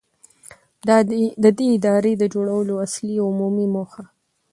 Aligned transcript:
،د 1.43 1.45
دې 1.57 1.65
ادارې 1.77 2.13
د 2.17 2.23
جوړولو 2.33 2.73
اصلي 2.85 3.15
او 3.21 3.27
عمومي 3.31 3.67
موخه. 3.75 4.03